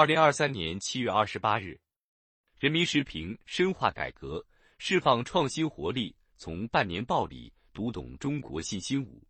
[0.00, 1.78] 二零二三年七月二十八日，
[2.58, 4.42] 人民时评：深化改革，
[4.78, 9.22] 释放创新活力，从半年报里读懂中国信心五。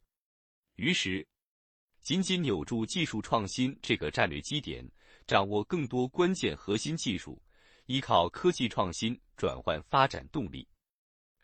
[0.76, 1.26] 于是，
[2.02, 4.88] 紧紧扭住技术创新这个战略基点，
[5.26, 7.42] 掌握更多关键核心技术，
[7.86, 10.68] 依靠科技创新转换发展动力。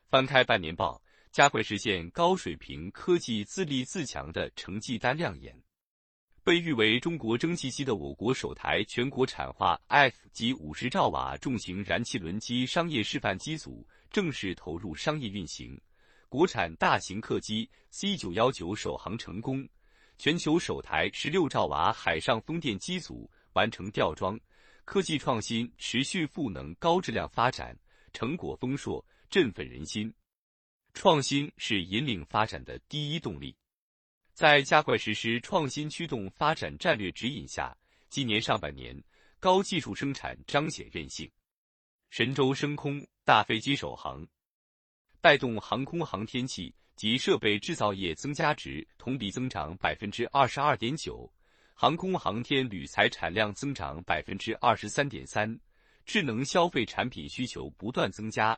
[0.09, 1.03] 翻开半年报，
[1.33, 5.61] 加快实现高水平科技自立自强的成绩单亮眼。
[6.47, 15.77] 被誉为中国蒸汽机的我国首台全国产化 F 级五十兆瓦重型燃气轮机商业示范机组正式投入商业运行，
[16.29, 19.69] 国产大型客机 C 九幺九首航成功，
[20.19, 24.39] 全球首台十六兆瓦海上风电机组完成吊装，
[24.85, 27.77] 科技创新持续赋能高质量发展，
[28.13, 30.15] 成果丰硕，振奋人心。
[30.95, 33.53] 创新是引领发展的第一动力。
[34.37, 37.75] 在加快实施创新驱动发展战略指引下，
[38.11, 38.95] 今年上半年
[39.41, 41.27] 高技术生产彰显韧性，
[42.11, 44.29] 神舟升空、大飞机首航，
[45.23, 51.33] 带动航空航天器及设备制造业增加值同比增长百分之二十二点九，
[51.73, 55.59] 航空航天铝材产量增长百分之二十三点三，
[56.05, 58.55] 智能消费产品需求不断增加。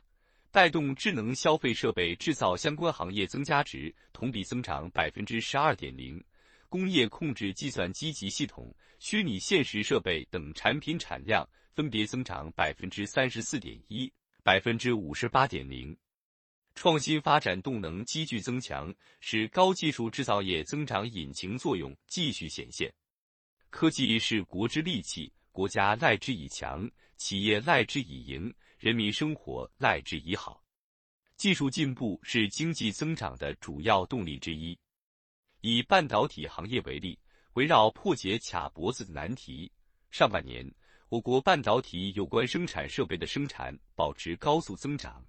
[0.51, 6.23] 带动智能消费设备制造相关行业增加值同比增长百分之十二点零，
[6.69, 14.11] 工业控制计算机及系统、虚拟现实设备等产品产量分别增长百分之三十四点一、
[14.43, 15.95] 百分之五十八点零，
[16.73, 22.91] 创新发展动能急剧增强，使高技术制造业增长引擎作用继续显现。
[23.69, 28.51] 科技是国之利器，国家赖之以强，企业赖之以盈。
[28.79, 30.63] 人民生活赖之以好，
[31.35, 34.79] 技术进步是经济增长的主要动力之一。
[35.59, 37.19] 以半导体行业为例，
[37.55, 39.69] 围绕破解卡脖子的难题，
[40.11, 40.65] 上半年
[41.09, 45.21] 我国半导体有关生产设备的生产保持高速增长，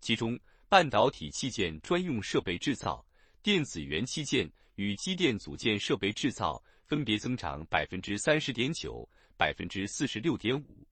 [0.00, 0.36] 其中
[0.68, 3.06] 半导体器件专用设备制造、
[3.44, 10.87] 电子元器件与机电组件设备制造分别增长百分之三十点九、百分之四十六点五。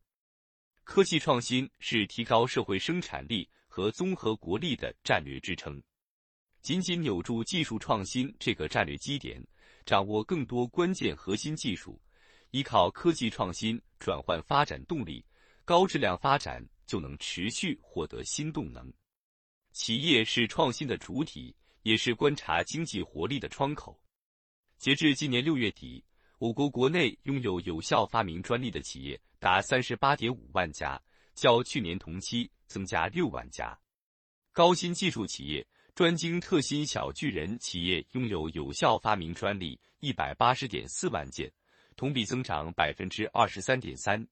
[0.87, 5.83] 科技创新是提高社会生产力和综合国力的战略支撑。
[6.63, 9.45] 紧紧扭住技术创新这个战略基点，
[9.85, 12.01] 掌握更多关键核心技术，
[12.53, 15.23] 依靠科技创新转换发展动力，
[15.65, 18.91] 高质量发展就能持续获得新动能。
[19.73, 24.01] 企业是创新的主体，也是观察经济活力的窗口。
[24.79, 26.03] 截至今年六月底，
[26.39, 29.21] 我国国内拥有有效发明专利的企业。
[29.39, 31.01] 达三十八点五万家，
[31.35, 33.79] 较去年同期增加六万家。
[34.51, 35.65] 高新技术企业、
[35.95, 41.53] 专精特新小巨人企业拥有有效发明专利一百八十点四万件，
[41.97, 44.27] 同比增长百分之二十三点三。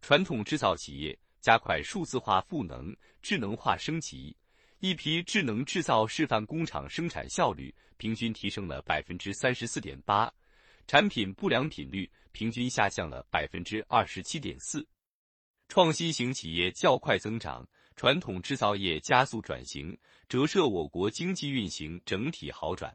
[0.00, 4.34] 传统制造企业加快数字化赋能、智能化升级，
[4.78, 10.32] 一批智能制造示范工厂生产效率平均提升了百分之三十四点八。
[10.90, 14.84] 产品不良品率平均下降了百分之二十七点四，
[15.68, 17.64] 创新型企业较快增长，
[17.94, 19.96] 传统制造业加速转型，
[20.28, 22.92] 折射我国经济运行整体好转。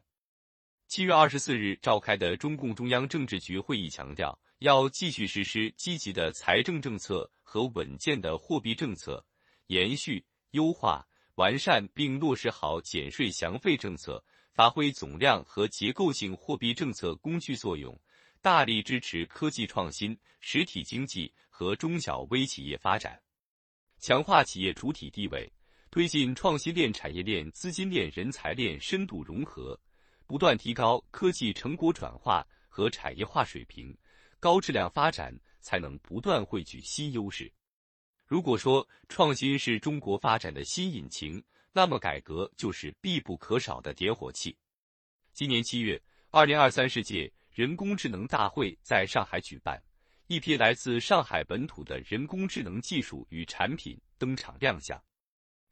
[0.86, 9.24] 七月二十四日召开的中共中央政治局会议强调，要继续实施积极的财政政策和稳健的货币政策，
[9.68, 11.02] 延续、优化、
[11.36, 14.22] 完善并落实好减税降费政策。
[14.56, 17.94] 发挥总量和结构性货币政策工具作用，
[18.40, 23.20] 大力支持科技创新、实体经济和中小微企业发展，
[23.98, 25.52] 强化企业主体地位，
[25.90, 29.78] 推进创新链、产业链、资金链、人才链深度融合，
[30.26, 33.94] 不断提高科技成果转化和产业化水平，
[34.40, 37.52] 高质量发展才能不断汇聚新优势。
[38.24, 41.44] 如果说创新是中国发展的新引擎，
[41.76, 44.56] 那么，改革就是必不可少的点火器。
[45.34, 49.78] 今年七月，二零二三世界人工智能大会在上海举办，
[50.26, 54.98] 一批来自上海本土的人工智能技术与产品登场亮相。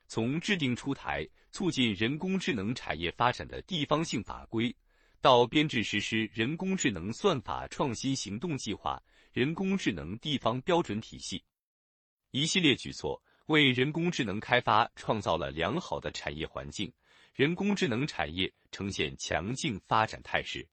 [0.07, 4.77] 从制定出台促进人工智能产业发展的地方性法规，
[5.23, 9.03] 到编制实施人工智能算法创新行动计划、
[9.33, 11.43] 人工智能地方标准体系，
[12.31, 13.19] 一系列举措。
[13.47, 16.91] 为人工智能开发创造了良好的产业环境，
[17.35, 20.67] 人工智能产业呈现强劲发展态势。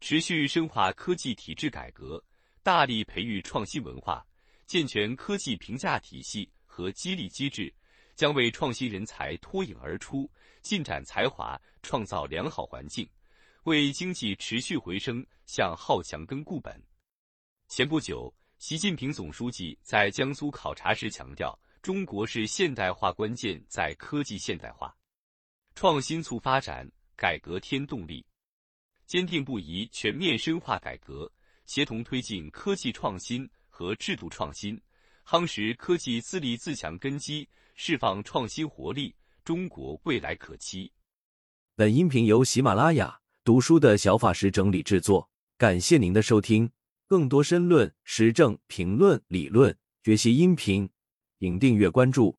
[0.00, 2.22] 持续深化科技体制改革，
[2.62, 4.24] 大力培育创新文化，
[4.64, 7.74] 健全科技评价体系和激励机制，
[8.14, 10.30] 将为创新人才脱颖而出、
[10.62, 13.08] 尽展才华创造良好环境，
[13.64, 16.80] 为经济持续回升向好强根固本。
[17.66, 18.32] 前不久。
[18.58, 24.94] 习近平总书记在江苏考察时强调，中国是现代化关键在科技现代化，
[25.74, 28.24] 创新促发展，改革添动力，
[29.06, 31.30] 坚定不移全面深化改革，
[31.66, 34.80] 协同推进科技创新和制度创新，
[35.24, 39.14] 夯实科技自立自强根基，释放创新活力，
[39.44, 40.92] 中国未来可期。
[41.76, 46.70] 本音频由喜马拉雅读书的小法师整理制作，感谢您的收听。
[47.06, 50.86] 更多深论、时政评论、理论学习音频，
[51.40, 52.37] 请订阅关注。